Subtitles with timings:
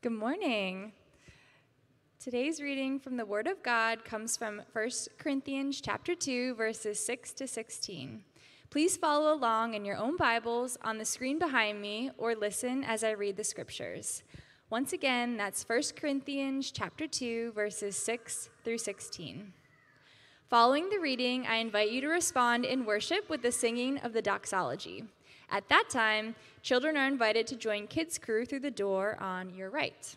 [0.00, 0.92] Good morning.
[2.20, 7.32] Today's reading from the Word of God comes from 1 Corinthians chapter 2 verses 6
[7.32, 8.22] to 16.
[8.70, 13.02] Please follow along in your own Bibles on the screen behind me or listen as
[13.02, 14.22] I read the scriptures.
[14.70, 19.52] Once again, that's 1 Corinthians chapter 2 verses 6 through 16.
[20.48, 24.22] Following the reading, I invite you to respond in worship with the singing of the
[24.22, 25.06] doxology.
[25.50, 29.70] At that time, children are invited to join Kids Crew through the door on your
[29.70, 30.16] right.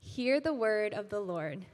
[0.00, 1.66] Hear the word of the Lord.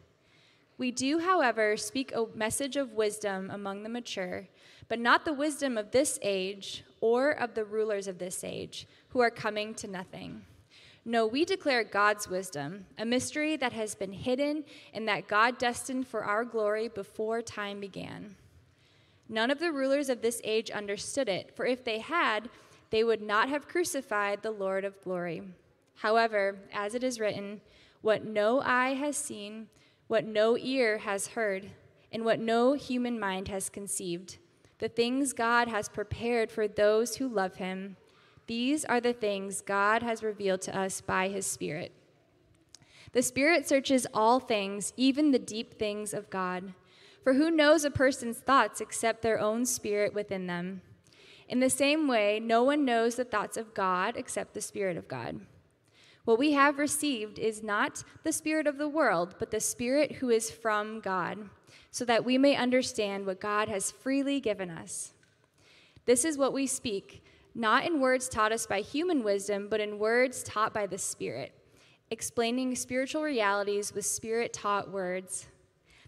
[0.79, 4.49] We do, however, speak a message of wisdom among the mature,
[4.89, 9.21] but not the wisdom of this age or of the rulers of this age, who
[9.21, 10.43] are coming to nothing.
[11.05, 16.07] No, we declare God's wisdom, a mystery that has been hidden and that God destined
[16.07, 18.37] for our glory before time began.
[19.33, 22.51] None of the rulers of this age understood it, for if they had,
[22.91, 25.41] they would not have crucified the Lord of glory.
[25.95, 27.63] However, as it is written,
[28.03, 29.69] what no eye has seen,
[30.07, 31.71] what no ear has heard,
[32.13, 34.37] and what no human mind has conceived,
[34.81, 37.97] the things God has prepared for those who love him,
[38.49, 41.93] these are the things God has revealed to us by his Spirit.
[43.13, 46.75] The Spirit searches all things, even the deep things of God.
[47.23, 50.83] For who knows a person's thoughts except their own spirit within them?
[51.49, 55.07] In the same way, no one knows the thoughts of God except the Spirit of
[55.07, 55.41] God.
[56.25, 60.31] What we have received is not the Spirit of the world, but the Spirit who
[60.31, 61.51] is from God,
[61.91, 65.13] so that we may understand what God has freely given us.
[66.07, 67.25] This is what we speak,
[67.55, 71.53] not in words taught us by human wisdom, but in words taught by the Spirit,
[72.11, 75.49] explaining spiritual realities with Spirit taught words.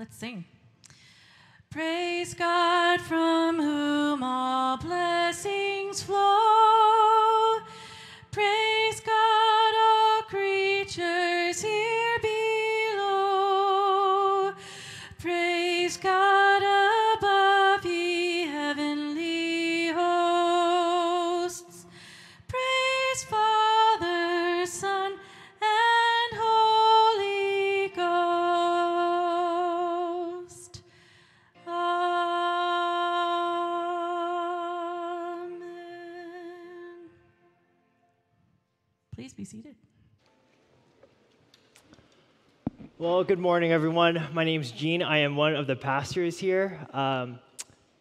[0.00, 0.46] Let's sing.
[1.68, 7.58] Praise God from whom all blessings flow.
[8.32, 8.69] Praise
[43.30, 44.20] good morning, everyone.
[44.32, 45.04] My name's Gene.
[45.04, 46.84] I am one of the pastors here.
[46.92, 47.38] Um,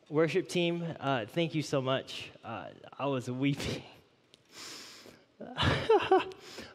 [0.10, 2.32] worship team, uh, thank you so much.
[2.44, 2.64] Uh,
[2.98, 3.84] I was weeping.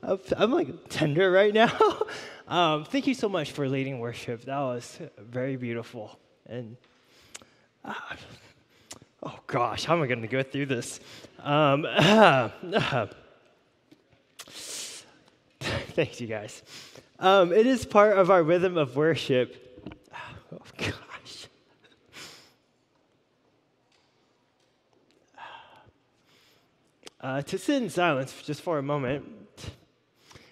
[0.05, 1.77] I'm like tender right now.
[2.47, 4.45] um, thank you so much for leading worship.
[4.45, 6.17] That was very beautiful.
[6.47, 6.77] And
[7.85, 7.93] uh,
[9.25, 11.01] oh gosh, how am I going to go through this?
[11.41, 11.89] Um,
[15.59, 16.63] thanks, you guys.
[17.25, 19.89] Um, it is part of our rhythm of worship.
[20.53, 21.47] Oh, gosh.
[27.19, 29.25] Uh, to sit in silence just for a moment.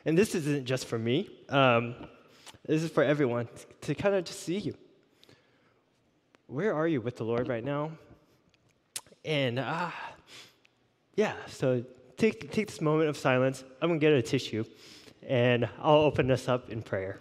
[0.06, 1.94] And this isn't just for me, um,
[2.66, 3.50] this is for everyone
[3.82, 4.74] to kind of just see you.
[6.46, 7.90] Where are you with the Lord right now?
[9.26, 9.90] And uh,
[11.16, 11.84] yeah, so
[12.16, 13.62] take, take this moment of silence.
[13.82, 14.64] I'm going to get a tissue
[15.26, 17.20] and I'll open this up in prayer.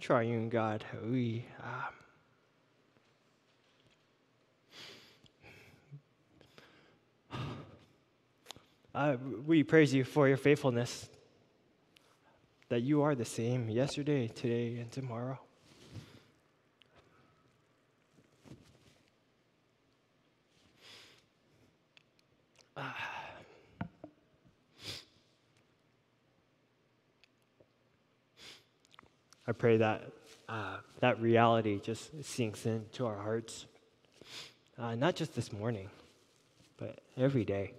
[0.00, 1.44] Triune God, we.
[7.32, 7.38] Um,
[8.94, 9.16] Uh,
[9.46, 11.08] we praise you for your faithfulness,
[12.68, 15.38] that you are the same yesterday, today, and tomorrow.
[29.48, 30.02] I pray that
[30.46, 33.64] uh, that reality just sinks into our hearts,
[34.78, 35.88] uh, not just this morning,
[36.76, 37.72] but every day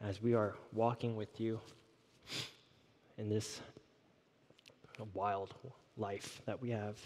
[0.00, 1.60] as we are walking with you
[3.18, 3.60] in this
[5.12, 5.52] wild
[5.98, 6.96] life that we have.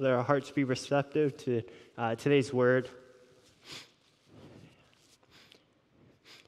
[0.00, 1.62] Let our hearts be receptive to
[1.96, 2.88] uh, today's word.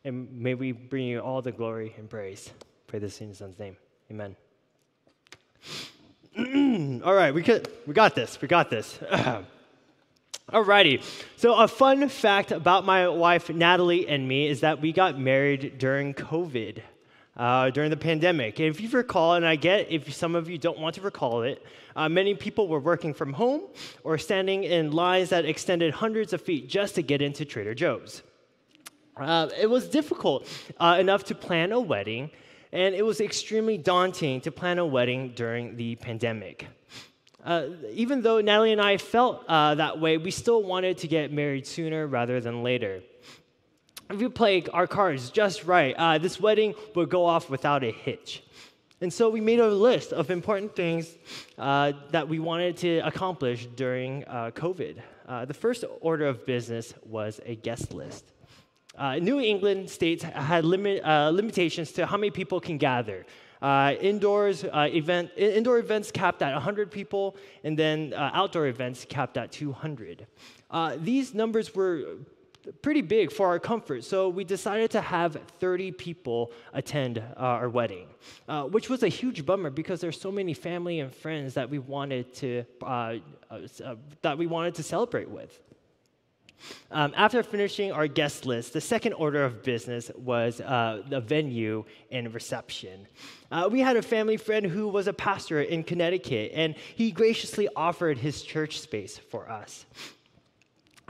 [0.04, 2.48] And may we bring you all the glory and praise.
[2.86, 3.76] Pray this in Son's name.
[4.08, 4.36] Amen.
[7.04, 8.40] all right, we, could, we got this.
[8.40, 9.00] We got this.
[10.48, 11.02] Alrighty.
[11.36, 15.76] So, a fun fact about my wife, Natalie, and me is that we got married
[15.78, 16.82] during COVID,
[17.36, 18.58] uh, during the pandemic.
[18.58, 21.42] And if you recall, and I get if some of you don't want to recall
[21.42, 21.64] it,
[21.96, 23.62] uh, many people were working from home
[24.04, 28.22] or standing in lines that extended hundreds of feet just to get into Trader Joe's.
[29.16, 30.48] Uh, it was difficult
[30.78, 32.30] uh, enough to plan a wedding,
[32.72, 36.66] and it was extremely daunting to plan a wedding during the pandemic.
[37.44, 41.32] Uh, even though Natalie and I felt uh, that way, we still wanted to get
[41.32, 43.02] married sooner rather than later.
[44.10, 47.92] If we play our cards just right, uh, this wedding would go off without a
[47.92, 48.42] hitch.
[49.00, 51.16] And so we made a list of important things
[51.56, 55.00] uh, that we wanted to accomplish during uh, COVID.
[55.28, 58.32] Uh, the first order of business was a guest list.
[58.98, 63.24] Uh, New England states had limit, uh, limitations to how many people can gather.
[63.62, 70.26] Indoors event, indoor events capped at 100 people, and then outdoor events capped at 200.
[70.98, 72.16] these numbers were
[72.82, 74.04] pretty big for our comfort.
[74.04, 78.08] So we decided to have 30 people attend uh, our wedding,
[78.48, 81.78] uh, which was a huge bummer because there's so many family and friends that we
[81.78, 83.16] wanted to uh,
[83.50, 85.58] uh that we wanted to celebrate with.
[86.90, 91.84] Um, after finishing our guest list, the second order of business was uh, the venue
[92.10, 93.06] and reception.
[93.50, 97.68] Uh, we had a family friend who was a pastor in Connecticut, and he graciously
[97.74, 99.86] offered his church space for us.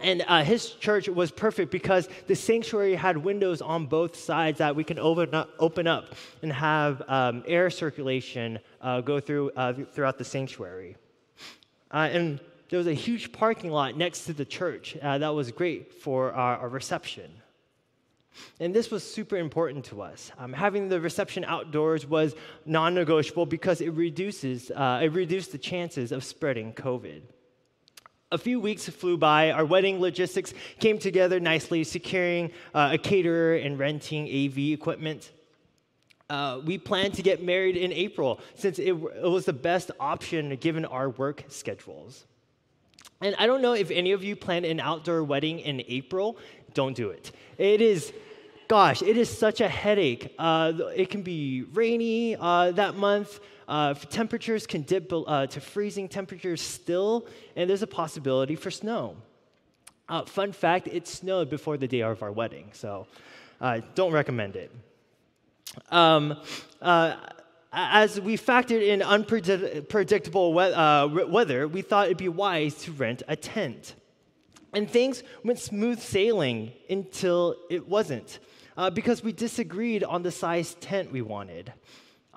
[0.02, 4.74] And uh, his church was perfect because the sanctuary had windows on both sides that
[4.74, 9.74] we can open up, open up and have um, air circulation uh, go through uh,
[9.92, 10.96] throughout the sanctuary.
[11.92, 15.50] Uh, and there was a huge parking lot next to the church uh, that was
[15.50, 17.30] great for our, our, reception.
[18.60, 20.30] And this was super important to us.
[20.38, 26.12] Um, having the reception outdoors was non-negotiable because it reduces uh, it reduced the chances
[26.12, 27.22] of spreading COVID.
[28.32, 29.50] A few weeks flew by.
[29.50, 35.32] Our wedding logistics came together nicely, securing uh, a caterer and renting AV equipment.
[36.28, 40.54] Uh, we planned to get married in April since it, it was the best option
[40.56, 42.24] given our work schedules.
[43.20, 46.38] And I don't know if any of you plan an outdoor wedding in April.
[46.72, 47.32] Don't do it.
[47.58, 48.12] It is,
[48.68, 50.32] gosh, it is such a headache.
[50.38, 53.40] Uh, it can be rainy uh, that month.
[53.70, 59.14] Uh, temperatures can dip uh, to freezing temperatures still, and there's a possibility for snow.
[60.08, 63.06] Uh, fun fact it snowed before the day of our wedding, so
[63.60, 64.72] uh, don't recommend it.
[65.88, 66.36] Um,
[66.82, 67.14] uh,
[67.72, 73.22] as we factored in unpredictable we- uh, weather, we thought it'd be wise to rent
[73.28, 73.94] a tent.
[74.72, 78.40] And things went smooth sailing until it wasn't,
[78.94, 81.72] because we disagreed on the size tent we wanted.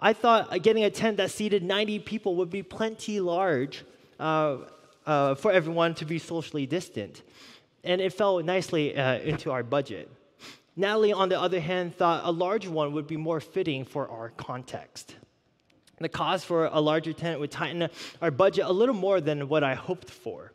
[0.03, 3.86] I thought getting a tent that seated 90 people would be plenty large
[4.19, 4.57] uh,
[5.05, 7.22] uh, for everyone to be socially distant.
[7.86, 10.12] And it fell nicely uh, into our budget.
[10.75, 14.31] Natalie, on the other hand, thought a larger one would be more fitting for our
[14.31, 15.15] context.
[16.01, 17.88] The cost for a larger tent would tighten
[18.22, 20.51] our budget a little more than what I hoped for.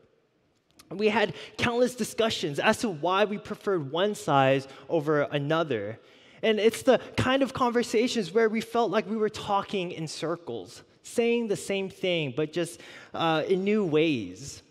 [0.91, 5.99] We had countless discussions as to why we preferred one size over another.
[6.43, 10.83] And it's the kind of conversations where we felt like we were talking in circles,
[11.03, 12.81] saying the same thing, but just
[13.15, 14.63] uh, in new ways.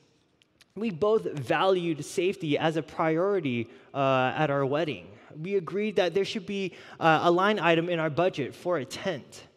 [0.75, 5.07] We both valued safety as a priority uh, at our wedding.
[5.41, 8.85] We agreed that there should be uh, a line item in our budget for a
[8.85, 9.47] tent.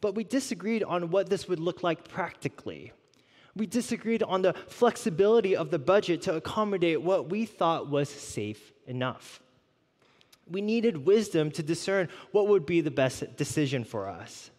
[0.00, 2.92] But we disagreed on what this would look like practically.
[3.54, 8.72] We disagreed on the flexibility of the budget to accommodate what we thought was safe
[8.86, 9.40] enough
[10.52, 14.50] we needed wisdom to discern what would be the best decision for us.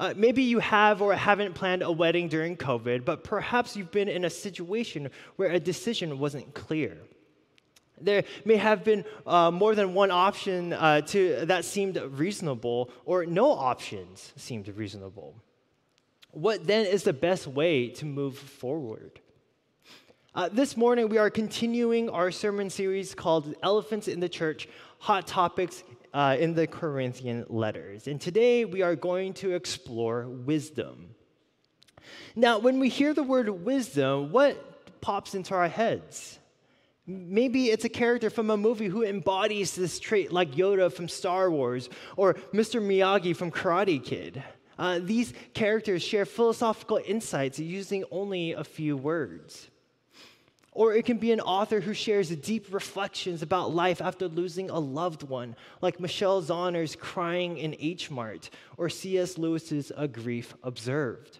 [0.00, 4.08] Uh, maybe you have or haven't planned a wedding during COVID, but perhaps you've been
[4.08, 6.96] in a situation where a decision wasn't clear.
[8.00, 13.26] There may have been uh, more than one option uh, to, that seemed reasonable, or
[13.26, 15.34] no options seemed reasonable.
[16.30, 19.20] What then is the best way to move forward?
[20.32, 24.68] Uh, this morning, we are continuing our sermon series called Elephants in the Church
[25.00, 25.82] Hot Topics
[26.14, 28.06] uh, in the Corinthian Letters.
[28.06, 31.16] And today, we are going to explore wisdom.
[32.36, 36.38] Now, when we hear the word wisdom, what pops into our heads?
[37.08, 41.50] Maybe it's a character from a movie who embodies this trait, like Yoda from Star
[41.50, 42.80] Wars or Mr.
[42.80, 44.44] Miyagi from Karate Kid.
[44.78, 49.70] Uh, these characters share philosophical insights using only a few words.
[50.80, 54.78] Or it can be an author who shares deep reflections about life after losing a
[54.78, 59.36] loved one, like Michelle Zauner's Crying in H Mart, or C.S.
[59.36, 61.36] Lewis's A Grief Observed.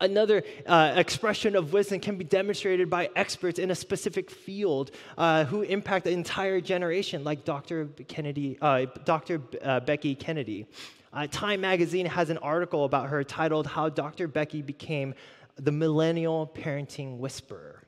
[0.00, 5.44] Another uh, expression of wisdom can be demonstrated by experts in a specific field uh,
[5.46, 7.86] who impact an entire generation, like Dr.
[8.06, 9.42] Kennedy, uh, Dr.
[9.60, 10.66] Uh, Becky Kennedy.
[11.12, 14.28] Uh, Time magazine has an article about her titled "How Dr.
[14.28, 15.14] Becky Became
[15.56, 17.87] the Millennial Parenting Whisperer."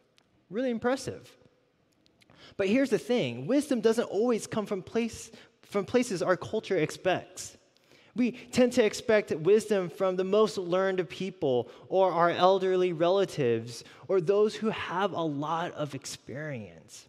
[0.51, 1.31] Really impressive.
[2.57, 5.31] But here's the thing: wisdom doesn't always come from place
[5.63, 7.57] from places our culture expects.
[8.17, 14.21] We tend to expect wisdom from the most learned people or our elderly relatives or
[14.21, 17.09] those who have a lot of experience.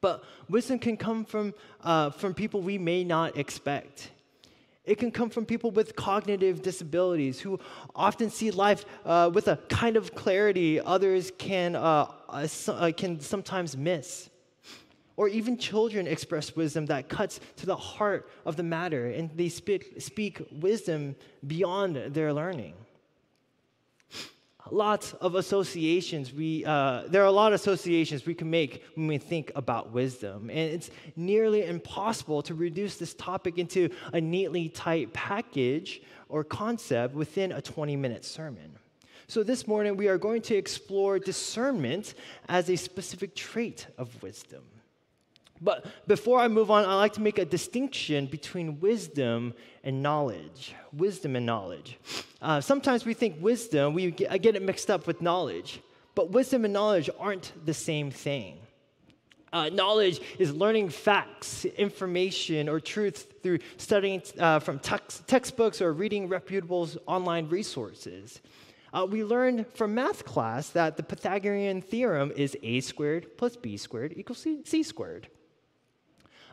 [0.00, 4.12] But wisdom can come from, uh, from people we may not expect.
[4.86, 7.58] It can come from people with cognitive disabilities who
[7.94, 13.76] often see life uh, with a kind of clarity others can, uh, uh can sometimes
[13.76, 14.30] miss.
[15.16, 19.48] Or even children express wisdom that cuts to the heart of the matter and they
[19.48, 21.16] speak, speak wisdom
[21.46, 22.74] beyond their learning.
[24.70, 29.06] Lots of associations we uh, there are a lot of associations we can make when
[29.06, 34.68] we think about wisdom, and it's nearly impossible to reduce this topic into a neatly
[34.68, 38.76] tight package or concept within a 20-minute sermon.
[39.28, 42.14] So, this morning we are going to explore discernment
[42.48, 44.62] as a specific trait of wisdom.
[45.60, 50.74] But before I move on, I like to make a distinction between wisdom and knowledge.
[50.92, 51.98] Wisdom and knowledge.
[52.42, 55.80] Uh, sometimes we think wisdom, we get, I get it mixed up with knowledge,
[56.14, 58.58] but wisdom and knowledge aren't the same thing.
[59.52, 65.92] Uh, knowledge is learning facts, information, or truth through studying uh, from text, textbooks or
[65.92, 68.40] reading reputable online resources.
[68.92, 73.76] Uh, we learned from math class that the Pythagorean theorem is a squared plus b
[73.76, 75.28] squared equals c, c squared.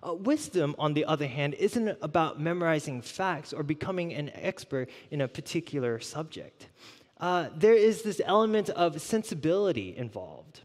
[0.03, 5.21] Uh, wisdom, on the other hand, isn't about memorizing facts or becoming an expert in
[5.21, 6.67] a particular subject.
[7.21, 10.59] Uh, there is this element of sensibility involved.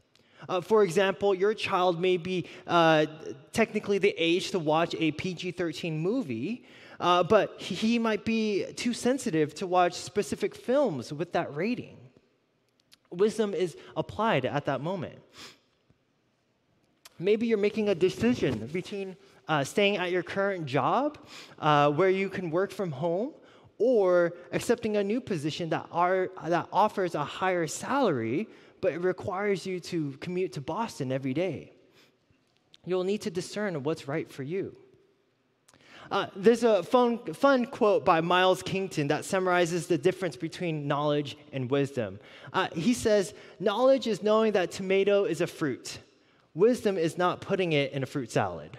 [0.49, 3.07] Uh, for example, your child may be uh,
[3.53, 6.65] technically the age to watch a PG 13 movie,
[6.99, 11.97] uh, but he might be too sensitive to watch specific films with that rating.
[13.11, 15.19] Wisdom is applied at that moment.
[17.21, 19.17] Maybe you're making a decision between
[19.49, 21.19] uh, staying at your current job
[21.59, 23.33] uh, where you can work from home
[23.79, 28.49] or accepting a new position that, are, that offers a higher salary,
[28.81, 31.73] but it requires you to commute to Boston every day.
[32.85, 34.77] You'll need to discern what's right for you.
[36.11, 41.37] Uh, there's a fun, fun, quote by Miles Kington that summarizes the difference between knowledge
[41.53, 42.19] and wisdom.
[42.53, 45.99] Uh, he says, Knowledge is knowing that tomato is a fruit,
[46.55, 48.79] wisdom is not putting it in a fruit salad.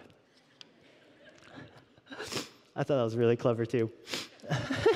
[2.80, 3.92] I thought that was really clever too.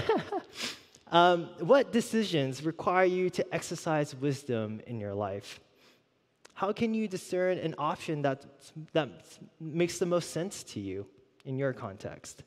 [1.12, 5.60] um, what decisions require you to exercise wisdom in your life?
[6.54, 8.46] How can you discern an option that,
[8.94, 9.10] that
[9.60, 11.06] makes the most sense to you
[11.44, 12.44] in your context?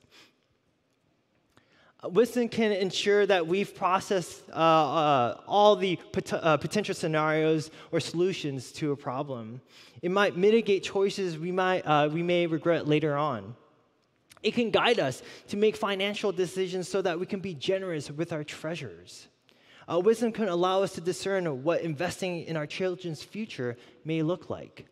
[2.03, 7.71] Uh, wisdom can ensure that we've processed uh, uh, all the pot- uh, potential scenarios
[7.93, 9.61] or solutions to a problem.
[10.01, 13.55] It might mitigate choices we, might, uh, we may regret later on.
[14.47, 18.33] It can guide us to make financial decisions so that we can be generous with
[18.33, 19.27] our treasures.
[19.93, 24.49] Uh, wisdom can allow us to discern what investing in our children's future may look
[24.49, 24.87] like.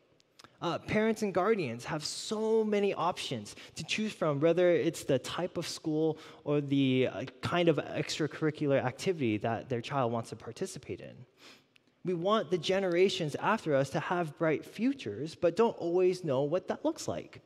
[0.61, 5.57] Uh, parents and guardians have so many options to choose from, whether it's the type
[5.57, 11.01] of school or the uh, kind of extracurricular activity that their child wants to participate
[11.01, 11.15] in.
[12.05, 16.67] We want the generations after us to have bright futures, but don't always know what
[16.67, 17.41] that looks like.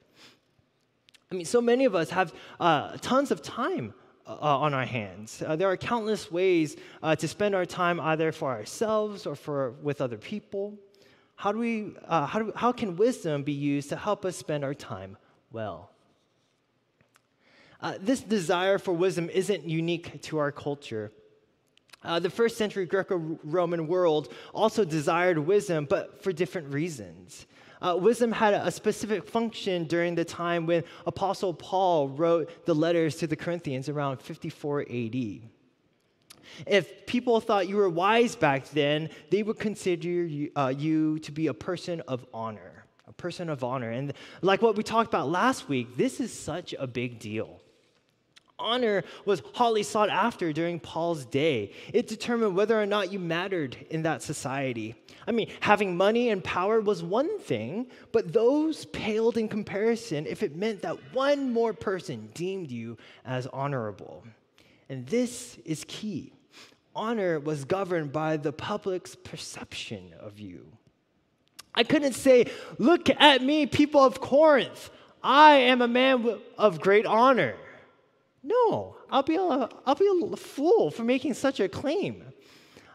[1.31, 3.93] I mean, so many of us have uh, tons of time
[4.27, 5.43] uh, on our hands.
[5.47, 9.73] Uh, there are countless ways uh, to spend our time either for ourselves or for
[9.83, 10.79] with other people.
[11.37, 11.95] How do we?
[12.07, 12.53] Uh, how do?
[12.57, 15.19] How can wisdom be used to help us spend our time
[15.53, 15.91] well?
[17.81, 21.13] Uh, this desire for wisdom isn't unique to our culture.
[22.03, 27.47] The first century Greco Roman world also desired wisdom, but for different reasons.
[27.81, 33.17] Uh, wisdom had a specific function during the time when Apostle Paul wrote the letters
[33.17, 35.41] to the Corinthians around 54 AD.
[36.67, 41.33] If people thought you were wise back then, they would consider you, uh, you to
[41.33, 43.91] be a person of honor, a person of honor.
[43.91, 47.61] And like what we talked about last week, this is such a big deal.
[48.59, 51.73] Honor was hotly sought after during Paul's day.
[51.93, 54.95] It determined whether or not you mattered in that society.
[55.27, 60.43] I mean, having money and power was one thing, but those paled in comparison if
[60.43, 64.25] it meant that one more person deemed you as honorable.
[64.89, 66.33] And this is key.
[66.97, 70.67] Honor was governed by the public's perception of you.
[71.75, 72.47] I couldn't say,
[72.79, 74.91] Look at me, people of Corinth.
[75.23, 77.55] I am a man of great honor.
[78.49, 82.25] No, I'll be a, I'll be a fool for making such a claim.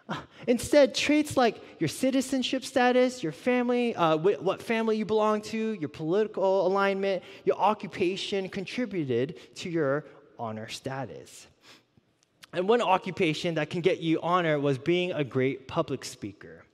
[0.10, 0.18] Uh,
[0.48, 5.74] instead, traits like your citizenship status, your family, uh, wh- what family you belong to,
[5.74, 10.06] your political alignment, your occupation contributed to your
[10.40, 11.46] honor status.
[12.52, 16.66] And one occupation that can get you honor was being a great public speaker.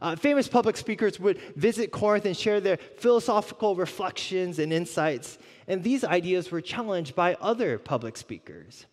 [0.00, 5.84] Uh, famous public speakers would visit Corinth and share their philosophical reflections and insights and
[5.84, 8.86] these ideas were challenged by other public speakers.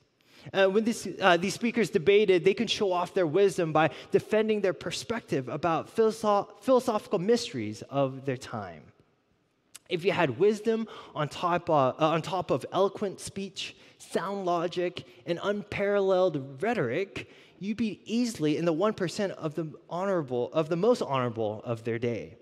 [0.54, 4.62] Uh, when this, uh, these speakers debated, they could show off their wisdom by defending
[4.62, 8.84] their perspective about philosoph- philosophical mysteries of their time.
[9.90, 15.40] If you had wisdom on top, uh, on top of eloquent speech, sound logic, and
[15.42, 17.30] unparalleled rhetoric,
[17.60, 21.98] you'd be easily in the 1% of the honorable, of the most honorable of their
[21.98, 22.36] day.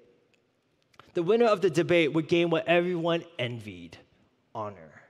[1.14, 3.98] The winner of the debate would gain what everyone envied
[4.54, 5.04] honor.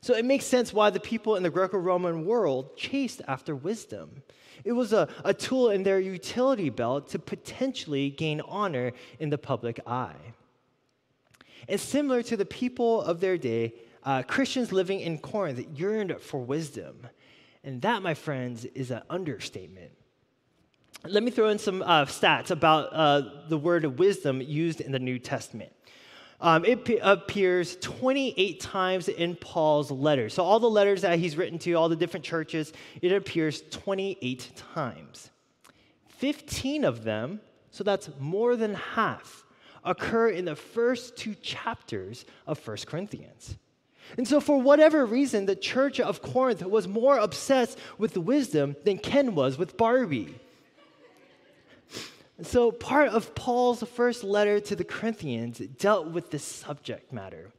[0.00, 4.22] So it makes sense why the people in the Greco Roman world chased after wisdom.
[4.64, 9.38] It was a, a tool in their utility belt to potentially gain honor in the
[9.38, 10.34] public eye.
[11.68, 16.40] And similar to the people of their day, uh, Christians living in Corinth yearned for
[16.40, 17.06] wisdom.
[17.62, 19.92] And that, my friends, is an understatement.
[21.04, 24.98] Let me throw in some uh, stats about uh, the word wisdom used in the
[24.98, 25.72] New Testament.
[26.42, 30.34] Um, it p- appears 28 times in Paul's letters.
[30.34, 34.50] So, all the letters that he's written to all the different churches, it appears 28
[34.74, 35.30] times.
[36.18, 39.46] 15 of them, so that's more than half,
[39.84, 43.56] occur in the first two chapters of 1 Corinthians.
[44.16, 48.98] And so, for whatever reason, the church of Corinth was more obsessed with wisdom than
[48.98, 50.34] Ken was with Barbie.
[52.40, 57.52] So, part of Paul's first letter to the Corinthians dealt with this subject matter.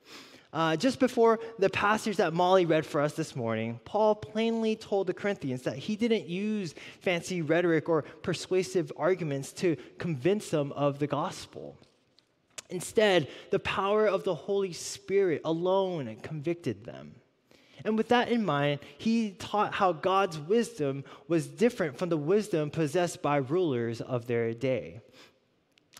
[0.51, 5.07] Uh, just before the passage that Molly read for us this morning, Paul plainly told
[5.07, 10.99] the Corinthians that he didn't use fancy rhetoric or persuasive arguments to convince them of
[10.99, 11.75] the gospel.
[12.69, 17.15] Instead, the power of the Holy Spirit alone convicted them.
[17.85, 22.69] And with that in mind, he taught how God's wisdom was different from the wisdom
[22.69, 25.01] possessed by rulers of their day.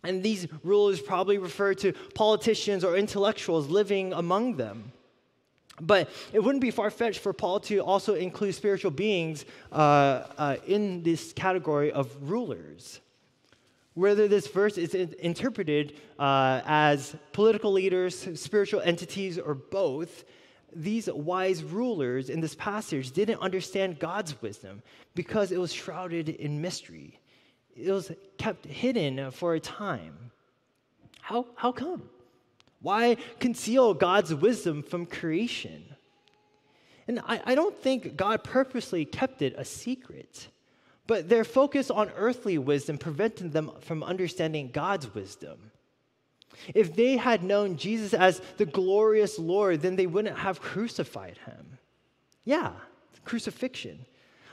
[0.04, 4.92] And these rulers probably referred to politicians or intellectuals living among them.
[5.82, 9.76] But it wouldn't be far fetched for Paul to also include spiritual beings uh,
[10.38, 13.00] uh, in this category of rulers.
[13.96, 20.26] Whether this verse is interpreted uh, as political leaders, spiritual entities, or both,
[20.76, 24.82] these wise rulers in this passage didn't understand God's wisdom
[25.16, 27.20] because it was shrouded in mystery.
[27.76, 30.32] It was kept hidden for a time.
[31.22, 32.10] How, how come?
[32.82, 35.84] Why conceal God's wisdom from creation?
[37.08, 40.48] And I, I don't think God purposely kept it a secret,
[41.08, 45.72] but their focus on earthly wisdom prevented them from understanding God's wisdom.
[46.74, 51.78] If they had known Jesus as the glorious Lord, then they wouldn't have crucified him.
[52.46, 52.72] Yeah,
[53.26, 54.06] crucifixion.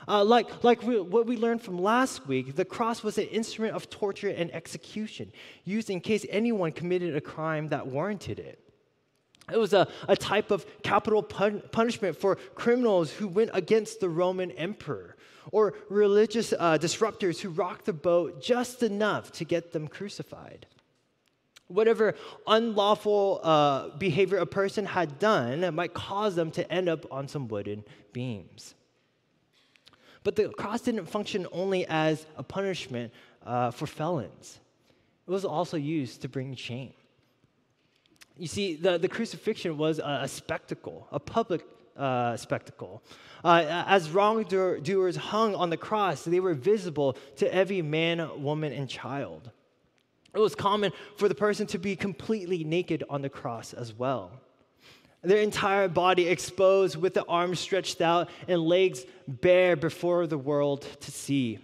[0.07, 3.75] Uh, like like we, what we learned from last week, the cross was an instrument
[3.75, 5.31] of torture and execution,
[5.63, 8.59] used in case anyone committed a crime that warranted it.
[9.51, 14.09] It was a, a type of capital pun- punishment for criminals who went against the
[14.09, 15.17] Roman emperor
[15.51, 20.67] or religious uh, disruptors who rocked the boat just enough to get them crucified.
[21.73, 22.15] Whatever
[22.47, 27.47] unlawful uh, behavior a person had done might cause them to end up on some
[27.47, 28.75] wooden beams.
[30.23, 33.11] But the cross didn't function only as a punishment
[33.45, 34.59] uh, for felons,
[35.27, 36.93] it was also used to bring shame.
[38.37, 41.63] You see, the, the crucifixion was a, a spectacle, a public
[41.97, 43.03] uh, spectacle.
[43.43, 48.89] Uh, as wrongdoers hung on the cross, they were visible to every man, woman, and
[48.89, 49.51] child.
[50.33, 54.31] It was common for the person to be completely naked on the cross as well.
[55.23, 60.87] Their entire body exposed with the arms stretched out and legs bare before the world
[61.01, 61.59] to see.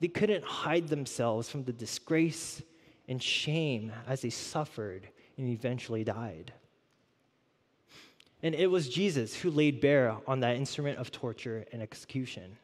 [0.00, 2.62] They couldn't hide themselves from the disgrace
[3.08, 6.52] and shame as they suffered and eventually died.
[8.42, 12.56] And it was Jesus who laid bare on that instrument of torture and execution.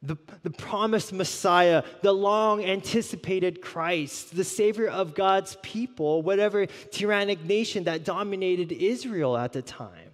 [0.00, 7.44] The, the promised Messiah, the long anticipated Christ, the Savior of God's people, whatever tyrannic
[7.44, 10.12] nation that dominated Israel at the time.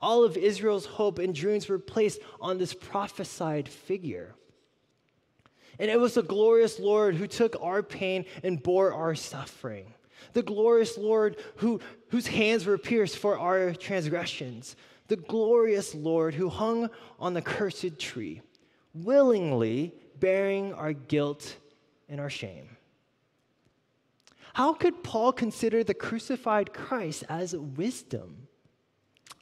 [0.00, 4.34] All of Israel's hope and dreams were placed on this prophesied figure.
[5.78, 9.94] And it was the glorious Lord who took our pain and bore our suffering
[10.32, 14.76] the glorious Lord who, whose hands were pierced for our transgressions,
[15.08, 18.42] the glorious Lord who hung on the cursed tree,
[18.94, 21.56] willingly bearing our guilt
[22.08, 22.76] and our shame.
[24.54, 28.48] How could Paul consider the crucified Christ as wisdom?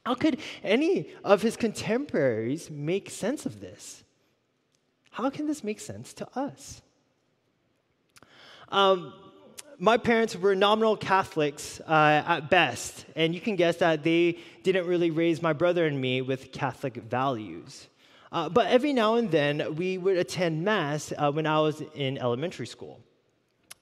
[0.06, 4.04] How could any of his contemporaries make sense of this?
[5.10, 6.80] How can this make sense to us?
[8.68, 9.12] Um,
[9.78, 14.86] my parents were nominal Catholics uh, at best, and you can guess that they didn't
[14.86, 17.88] really raise my brother and me with Catholic values.
[18.32, 22.16] Uh, but every now and then, we would attend Mass uh, when I was in
[22.18, 23.00] elementary school.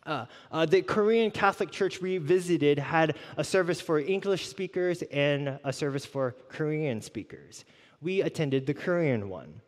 [0.07, 5.59] Uh, uh, the Korean Catholic Church we visited had a service for English speakers and
[5.65, 7.67] a service for Korean speakers.
[8.01, 9.61] We attended the Korean one.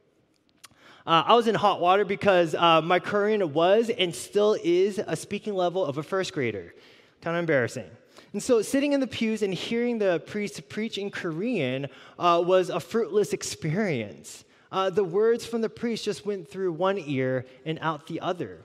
[1.07, 5.15] Uh, I was in hot water because uh, my Korean was and still is a
[5.15, 6.75] speaking level of a first grader.
[7.21, 7.91] Kind of embarrassing.
[8.33, 11.89] And so, sitting in the pews and hearing the priest preach in Korean
[12.19, 14.45] uh, was a fruitless experience.
[14.73, 18.59] Uh, the words from the priest just went through one ear and out the other.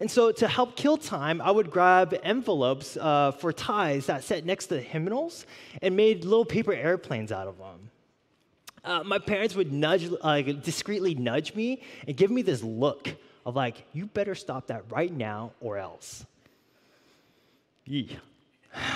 [0.00, 4.44] And so, to help kill time, I would grab envelopes uh, for ties that sat
[4.46, 5.46] next to the hymnals
[5.82, 7.90] and made little paper airplanes out of them
[8.84, 13.56] uh, my parents would nudge, uh, discreetly nudge me and give me this look of
[13.56, 16.24] like, you better stop that right now or else.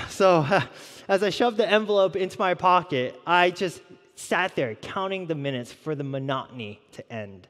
[0.08, 0.60] So, uh,
[1.08, 3.82] as I shoved the envelope into my pocket, I just
[4.14, 7.48] sat there counting the minutes for the monotony to end.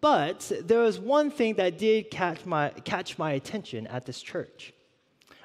[0.00, 4.72] But there was one thing that did catch my, catch my attention at this church.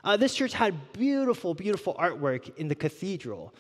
[0.04, 3.54] Uh, this church had beautiful, beautiful artwork in the cathedral.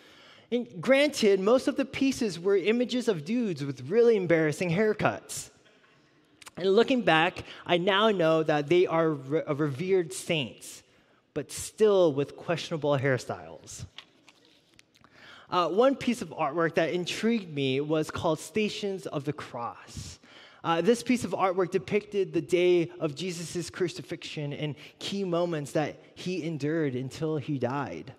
[0.51, 5.49] And granted, most of the pieces were images of dudes with really embarrassing haircuts.
[6.57, 10.83] And looking back, I now know that they are re- revered saints,
[11.33, 13.85] but still with questionable hairstyles.
[15.51, 20.19] Uh, one piece of artwork that intrigued me was called Stations of the Cross.
[20.63, 26.01] Uh, this piece of artwork depicted the day of Jesus' crucifixion and key moments that
[26.15, 28.13] he endured until he died.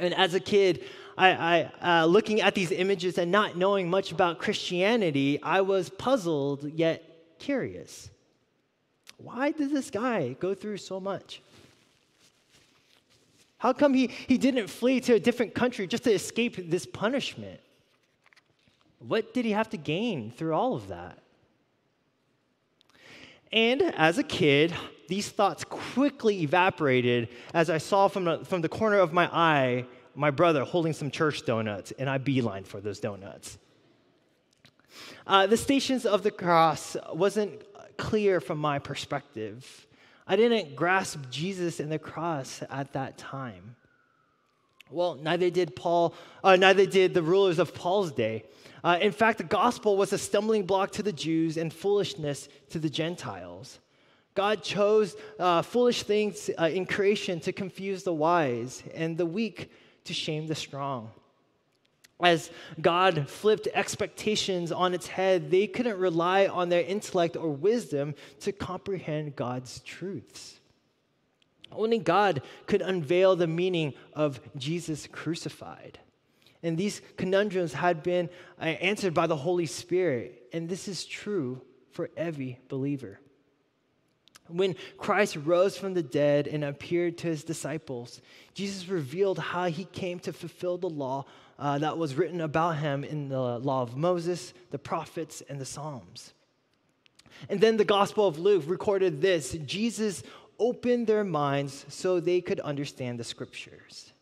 [0.00, 0.82] And as a kid,
[1.16, 5.88] I, I uh, looking at these images and not knowing much about Christianity, I was
[5.88, 8.10] puzzled yet curious.
[9.18, 11.42] Why did this guy go through so much?
[13.64, 17.58] How come he, he didn't flee to a different country just to escape this punishment?
[18.98, 21.18] What did he have to gain through all of that?
[23.50, 24.74] And as a kid,
[25.08, 29.86] these thoughts quickly evaporated as I saw from the, from the corner of my eye
[30.14, 33.56] my brother holding some church donuts, and I beeline for those donuts.
[35.26, 37.62] Uh, the stations of the cross wasn't
[37.96, 39.86] clear from my perspective.
[40.26, 43.76] I didn't grasp Jesus and the cross at that time.
[44.90, 48.44] Well, neither did Paul, uh, neither did the rulers of Paul's day.
[48.82, 52.78] Uh, in fact, the gospel was a stumbling block to the Jews and foolishness to
[52.78, 53.80] the Gentiles.
[54.34, 59.70] God chose uh, foolish things uh, in creation to confuse the wise, and the weak
[60.04, 61.10] to shame the strong.
[62.22, 62.50] As
[62.80, 68.52] God flipped expectations on its head, they couldn't rely on their intellect or wisdom to
[68.52, 70.60] comprehend God's truths.
[71.72, 75.98] Only God could unveil the meaning of Jesus crucified.
[76.62, 81.60] And these conundrums had been uh, answered by the Holy Spirit, and this is true
[81.90, 83.20] for every believer.
[84.48, 88.20] When Christ rose from the dead and appeared to his disciples,
[88.52, 91.24] Jesus revealed how he came to fulfill the law
[91.58, 95.64] uh, that was written about him in the law of Moses, the prophets, and the
[95.64, 96.32] Psalms.
[97.48, 100.22] And then the Gospel of Luke recorded this Jesus
[100.58, 104.12] opened their minds so they could understand the scriptures.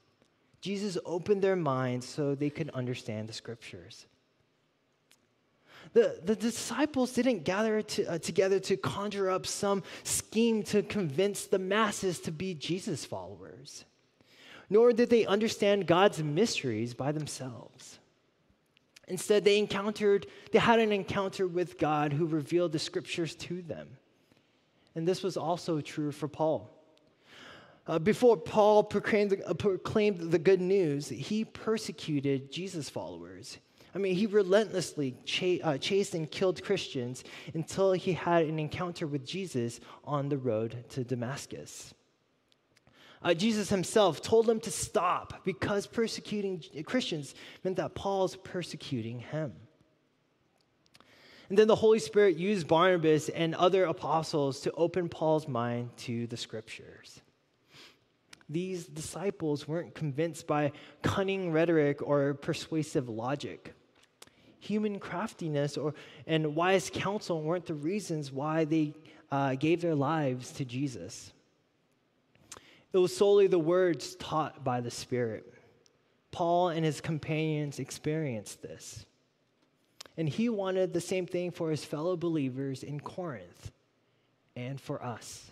[0.61, 4.07] Jesus opened their minds so they could understand the scriptures.
[5.93, 11.47] The, the disciples didn't gather to, uh, together to conjure up some scheme to convince
[11.47, 13.85] the masses to be Jesus followers,
[14.73, 17.99] nor did they understand God's mysteries by themselves.
[19.07, 23.99] Instead, they encountered, they had an encounter with God who revealed the scriptures to them.
[24.95, 26.71] And this was also true for Paul.
[27.87, 33.59] Uh, before Paul proclaimed, uh, proclaimed the good news, he persecuted Jesus' followers.
[33.95, 39.07] I mean, he relentlessly ch- uh, chased and killed Christians until he had an encounter
[39.07, 41.93] with Jesus on the road to Damascus.
[43.23, 49.53] Uh, Jesus himself told him to stop because persecuting Christians meant that Paul's persecuting him.
[51.49, 56.27] And then the Holy Spirit used Barnabas and other apostles to open Paul's mind to
[56.29, 57.21] the scriptures.
[58.49, 63.75] These disciples weren't convinced by cunning rhetoric or persuasive logic.
[64.61, 65.95] Human craftiness or,
[66.27, 68.95] and wise counsel weren't the reasons why they
[69.31, 71.33] uh, gave their lives to Jesus.
[72.93, 75.53] It was solely the words taught by the Spirit.
[76.31, 79.07] Paul and his companions experienced this.
[80.17, 83.71] And he wanted the same thing for his fellow believers in Corinth
[84.55, 85.51] and for us.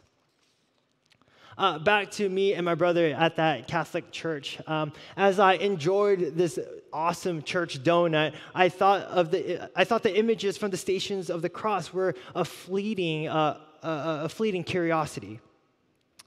[1.56, 4.58] Uh, back to me and my brother at that Catholic church.
[4.66, 6.58] Um, as I enjoyed this
[6.92, 11.42] awesome church donut, I thought of the I thought the images from the Stations of
[11.42, 13.88] the Cross were a fleeting uh, a,
[14.24, 15.40] a fleeting curiosity.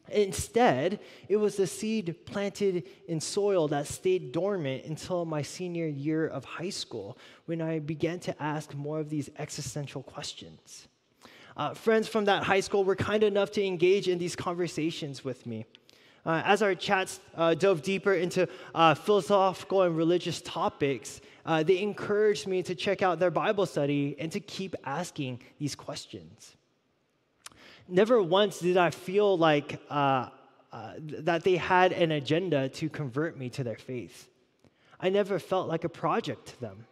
[0.10, 6.28] Instead, it was a seed planted in soil that stayed dormant until my senior year
[6.28, 10.88] of high school when I began to ask more of these existential questions.
[11.56, 15.46] Uh, friends from that high school were kind enough to engage in these conversations with
[15.46, 15.66] me.
[16.26, 21.80] Uh, as our chats uh, dove deeper into uh, philosophical and religious topics, uh, they
[21.80, 26.56] encouraged me to check out their Bible study and to keep asking these questions
[27.88, 30.30] never once did I feel like uh,
[30.72, 34.30] uh, that they had an agenda to convert me to their faith.
[35.00, 36.86] I never felt like a project to them.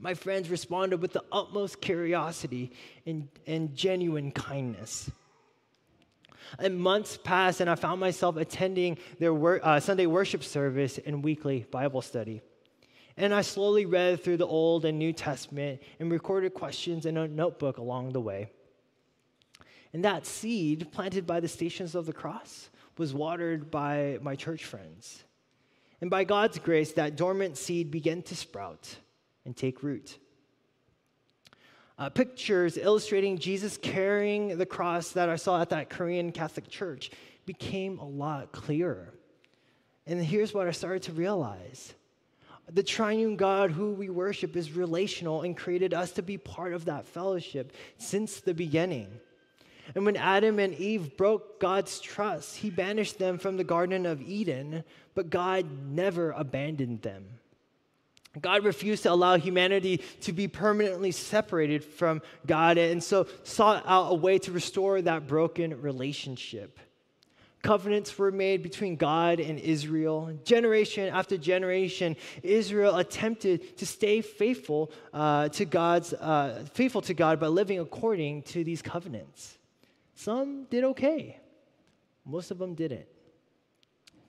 [0.00, 2.72] My friends responded with the utmost curiosity
[3.06, 5.10] and, and genuine kindness.
[6.58, 11.22] And months passed, and I found myself attending their wor- uh, Sunday worship service and
[11.22, 12.40] weekly Bible study.
[13.16, 17.28] And I slowly read through the Old and New Testament and recorded questions in a
[17.28, 18.50] notebook along the way.
[19.92, 24.64] And that seed planted by the stations of the cross was watered by my church
[24.64, 25.24] friends.
[26.00, 28.96] And by God's grace, that dormant seed began to sprout
[29.44, 30.18] and take root.
[31.98, 37.10] Uh, pictures illustrating Jesus carrying the cross that I saw at that Korean Catholic church
[37.44, 39.12] became a lot clearer.
[40.06, 41.94] And here's what I started to realize
[42.72, 46.84] the triune God who we worship is relational and created us to be part of
[46.84, 49.08] that fellowship since the beginning.
[49.94, 54.22] And when Adam and Eve broke God's trust, he banished them from the Garden of
[54.22, 57.26] Eden, but God never abandoned them.
[58.40, 64.12] God refused to allow humanity to be permanently separated from God and so sought out
[64.12, 66.78] a way to restore that broken relationship.
[67.62, 70.32] Covenants were made between God and Israel.
[70.44, 77.38] Generation after generation, Israel attempted to stay faithful uh, to God's uh, faithful to God
[77.40, 79.58] by living according to these covenants.
[80.20, 81.40] Some did okay,
[82.26, 83.06] most of them didn't.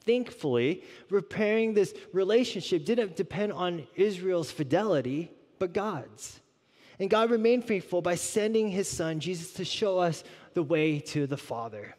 [0.06, 6.39] Thankfully, repairing this relationship didn't depend on Israel's fidelity, but God's.
[6.97, 10.23] And God remained faithful by sending his son, Jesus, to show us
[10.54, 11.93] the way to the Father.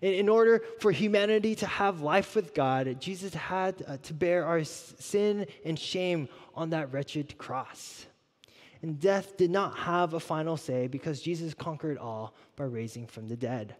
[0.00, 4.46] And in order for humanity to have life with God, Jesus had uh, to bear
[4.46, 8.06] our sin and shame on that wretched cross.
[8.84, 13.28] And death did not have a final say because Jesus conquered all by raising from
[13.28, 13.74] the dead.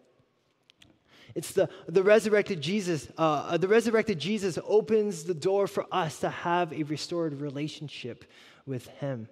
[1.34, 3.08] It's the, the resurrected Jesus.
[3.18, 8.24] Uh, the resurrected Jesus opens the door for us to have a restored relationship
[8.64, 9.28] with Him.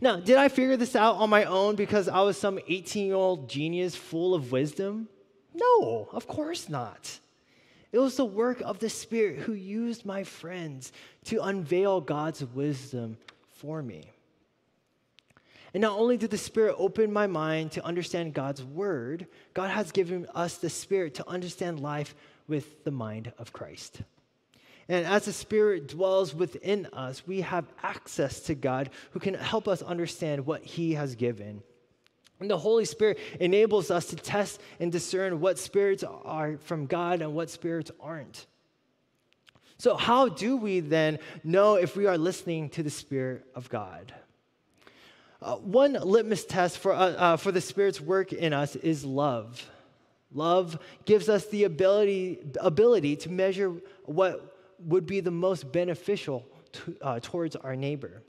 [0.00, 3.14] Now, did I figure this out on my own because I was some 18 year
[3.14, 5.08] old genius full of wisdom?
[5.54, 7.20] No, of course not.
[7.92, 10.90] It was the work of the Spirit who used my friends
[11.26, 13.16] to unveil God's wisdom
[13.58, 14.10] for me.
[15.74, 19.92] And not only did the Spirit open my mind to understand God's word, God has
[19.92, 22.14] given us the Spirit to understand life
[22.46, 24.00] with the mind of Christ.
[24.88, 29.68] And as the Spirit dwells within us, we have access to God who can help
[29.68, 31.62] us understand what He has given.
[32.40, 37.20] And the Holy Spirit enables us to test and discern what spirits are from God
[37.20, 38.46] and what spirits aren't.
[39.78, 44.12] So, how do we then know if we are listening to the Spirit of God?
[45.40, 49.64] Uh, one litmus test for, uh, uh, for the Spirit's work in us is love.
[50.34, 53.72] Love gives us the ability, ability to measure
[54.04, 58.22] what would be the most beneficial to, uh, towards our neighbor.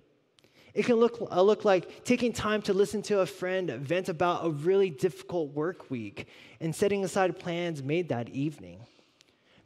[0.75, 4.45] It can look, uh, look like taking time to listen to a friend vent about
[4.45, 6.27] a really difficult work week
[6.59, 8.85] and setting aside plans made that evening.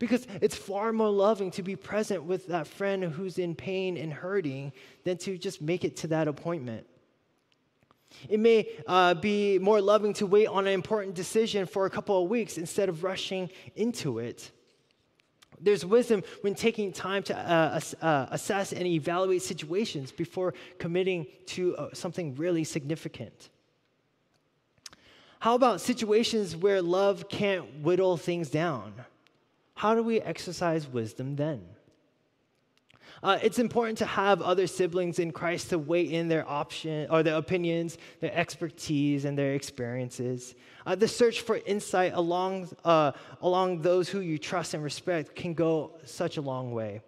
[0.04, 4.12] Because it's far more loving to be present with that friend who's in pain and
[4.12, 4.74] hurting
[5.06, 6.86] than to just make it to that appointment.
[8.28, 12.22] It may uh, be more loving to wait on an important decision for a couple
[12.22, 14.52] of weeks instead of rushing into it.
[15.62, 21.78] There's wisdom when taking time to uh, uh, assess and evaluate situations before committing to
[21.78, 23.52] uh, something really significant.
[25.40, 28.94] How about situations where love can't whittle things down?
[29.84, 31.62] How do we exercise wisdom then?
[33.22, 37.22] Uh, it's important to have other siblings in Christ to weigh in their option or
[37.22, 40.56] their opinions, their expertise, and their experiences.
[40.86, 45.54] Uh, the search for insight along, uh, along those who you trust and respect can
[45.54, 47.02] go such a long way.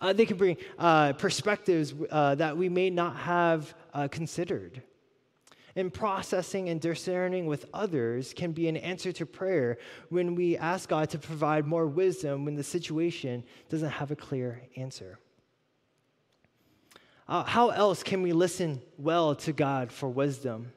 [0.00, 3.74] Uh, they can bring uh, perspectives uh, that we may not have
[4.10, 4.82] considered
[5.78, 10.88] and processing and discerning with others can be an answer to prayer when we ask
[10.88, 15.20] God to provide more wisdom when the situation doesn't have a clear answer.
[17.28, 20.72] Uh, how else can we listen well to God for wisdom?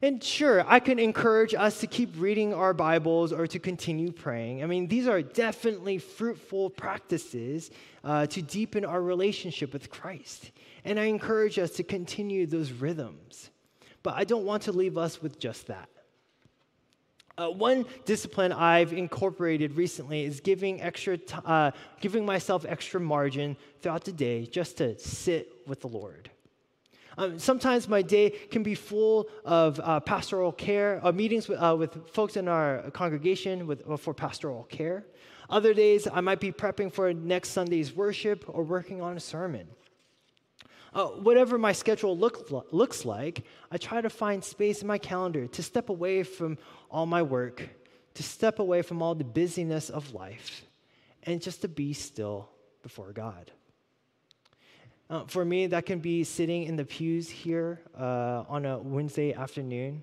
[0.00, 4.62] And sure, I can encourage us to keep reading our Bibles or to continue praying.
[4.62, 7.72] I mean, these are definitely fruitful practices
[8.04, 10.52] uh, to deepen our relationship with Christ.
[10.88, 13.50] And I encourage us to continue those rhythms.
[14.02, 15.90] But I don't want to leave us with just that.
[17.36, 23.54] Uh, one discipline I've incorporated recently is giving extra, t- uh, giving myself extra margin
[23.82, 26.30] throughout the day just to sit with the Lord.
[27.18, 31.76] Um, sometimes my day can be full of uh, pastoral care, uh, meetings with, uh,
[31.78, 35.04] with, folks in our congregation with, uh, for pastoral care.
[35.50, 39.68] Other days, I might be prepping for next Sunday's worship or working on a sermon.
[40.94, 45.46] Uh, whatever my schedule look, looks like, I try to find space in my calendar
[45.46, 46.58] to step away from
[46.90, 47.68] all my work,
[48.14, 50.64] to step away from all the busyness of life,
[51.24, 52.48] and just to be still
[52.82, 53.52] before God.
[55.10, 59.32] Uh, for me, that can be sitting in the pews here uh, on a Wednesday
[59.32, 60.02] afternoon.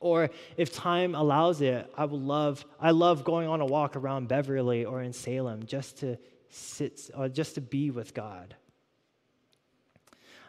[0.00, 4.28] Or if time allows it, I would love I love going on a walk around
[4.28, 6.18] Beverly or in Salem just to
[6.50, 8.54] sit or just to be with God.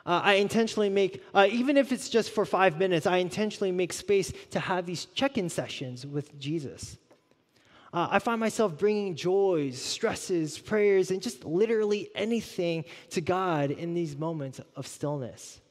[0.09, 3.93] Uh, I intentionally make, uh, even if it's just for five minutes, I intentionally make
[3.93, 6.97] space to have these check in sessions with Jesus.
[7.93, 13.93] Uh, I find myself bringing joys, stresses, prayers, and just literally anything to God in
[13.93, 15.61] these moments of stillness.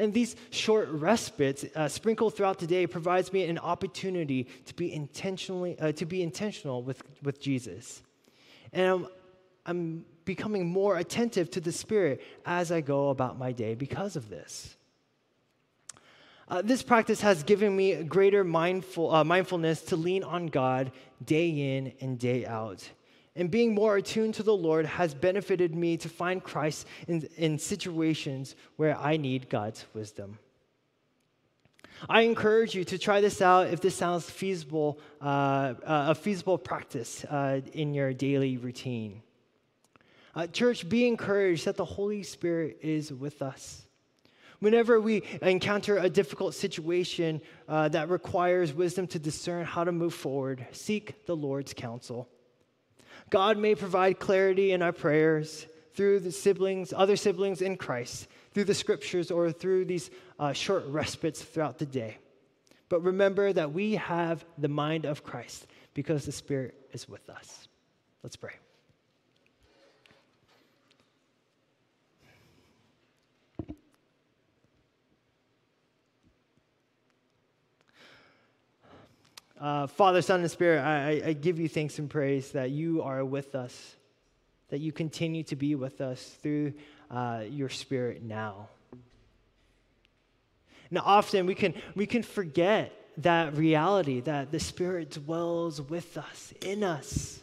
[0.00, 4.92] And these short respites uh, sprinkled throughout the day provides me an opportunity to be
[4.92, 8.02] intentionally uh, to be intentional with, with Jesus.
[8.72, 9.06] And I'm,
[9.66, 14.28] I'm becoming more attentive to the Spirit as I go about my day because of
[14.28, 14.76] this.
[16.48, 20.92] Uh, this practice has given me greater mindful, uh, mindfulness to lean on God
[21.24, 22.86] day in and day out.
[23.34, 27.58] And being more attuned to the Lord has benefited me to find Christ in, in
[27.58, 30.38] situations where I need God's wisdom.
[32.08, 36.58] I encourage you to try this out if this sounds feasible, uh, uh a feasible
[36.58, 39.22] practice uh, in your daily routine.
[40.34, 43.84] Uh, church, be encouraged that the Holy Spirit is with us.
[44.60, 50.14] Whenever we encounter a difficult situation uh, that requires wisdom to discern how to move
[50.14, 52.28] forward, seek the Lord's counsel.
[53.28, 58.64] God may provide clarity in our prayers through the siblings, other siblings in Christ, through
[58.64, 62.18] the scriptures, or through these uh, short respites throughout the day.
[62.88, 67.68] But remember that we have the mind of Christ because the Spirit is with us.
[68.22, 68.61] Let's pray.
[79.62, 83.24] Uh, Father, Son, and Spirit, I, I give you thanks and praise that you are
[83.24, 83.94] with us,
[84.70, 86.72] that you continue to be with us through
[87.12, 88.66] uh, your Spirit now.
[90.90, 96.52] Now, often we can, we can forget that reality that the Spirit dwells with us,
[96.66, 97.38] in us.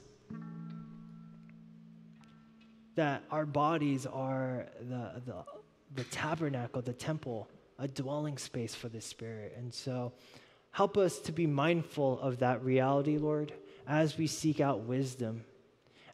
[2.95, 5.45] That our bodies are the, the,
[5.95, 7.47] the tabernacle, the temple,
[7.77, 9.55] a dwelling space for the Spirit.
[9.57, 10.11] And so,
[10.71, 13.53] help us to be mindful of that reality, Lord,
[13.87, 15.43] as we seek out wisdom,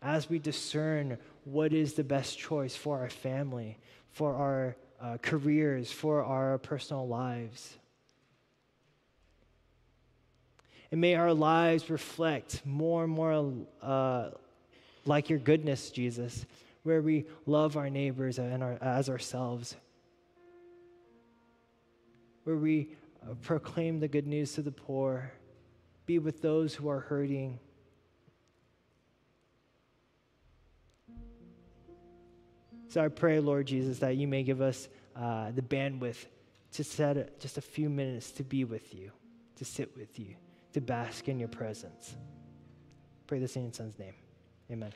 [0.02, 3.78] as we discern what is the best choice for our family,
[4.12, 7.76] for our uh, careers, for our personal lives.
[10.92, 14.30] And may our lives reflect more and more uh,
[15.06, 16.46] like your goodness, Jesus,
[16.84, 19.76] where we love our neighbors and our, as ourselves,
[22.44, 22.90] where we
[23.42, 25.32] proclaim the good news to the poor,
[26.06, 27.60] be with those who are hurting.
[32.88, 36.26] So I pray, Lord Jesus, that you may give us uh, the bandwidth
[36.74, 39.12] to set just a few minutes to be with you,
[39.58, 40.36] to sit with you,
[40.74, 42.16] to bask in your presence.
[43.28, 44.14] Pray this in your son's name.
[44.72, 44.92] Amen.